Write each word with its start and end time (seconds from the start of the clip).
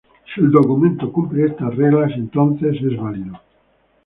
Si 0.33 0.41
el 0.43 0.49
documento 0.49 1.11
cumple 1.13 1.45
estas 1.45 1.75
reglas, 1.75 2.11
entonces 2.15 2.75
es 2.81 2.97
válido. 2.97 3.39